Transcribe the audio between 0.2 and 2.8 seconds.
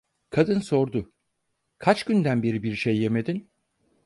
Kadın sordu: "Kaç günden beri bir